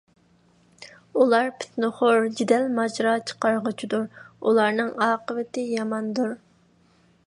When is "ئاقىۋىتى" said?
5.09-5.69